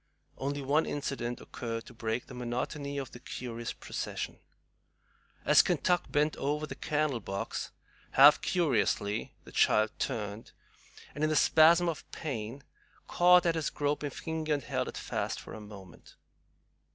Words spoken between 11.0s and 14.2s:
and, in a spasm of pain, caught at his groping